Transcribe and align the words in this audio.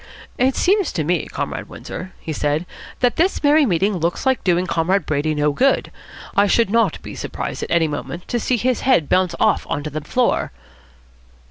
"It 0.39 0.55
seems 0.55 0.91
to 0.93 1.03
me, 1.03 1.27
Comrade 1.27 1.69
Windsor," 1.69 2.13
he 2.19 2.33
said, 2.33 2.65
"that 3.01 3.17
this 3.17 3.43
merry 3.43 3.67
meeting 3.67 3.97
looks 3.97 4.25
like 4.25 4.43
doing 4.43 4.65
Comrade 4.65 5.05
Brady 5.05 5.35
no 5.35 5.51
good. 5.51 5.91
I 6.35 6.47
should 6.47 6.71
not 6.71 6.99
be 7.03 7.13
surprised 7.13 7.61
at 7.61 7.69
any 7.69 7.87
moment 7.87 8.27
to 8.29 8.39
see 8.39 8.57
his 8.57 8.81
head 8.81 9.07
bounce 9.09 9.35
off 9.39 9.67
on 9.69 9.83
to 9.83 9.91
the 9.91 10.01
floor." 10.01 10.51